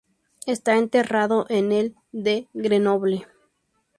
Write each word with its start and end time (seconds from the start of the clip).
Está 0.47 0.77
enterrado 0.77 1.45
en 1.49 1.71
el 1.71 1.95
de 2.11 2.47
Grenoble. 2.55 3.27